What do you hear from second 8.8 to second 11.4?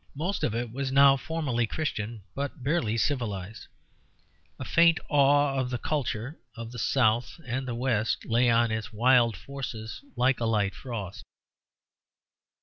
wild forces like a light frost.